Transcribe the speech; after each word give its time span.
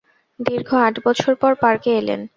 দীর্ঘ 0.39 0.69
আট 0.85 0.95
বছর 1.05 1.33
পর 1.41 1.51
পার্কে 1.61 1.91
এলেন। 1.97 2.21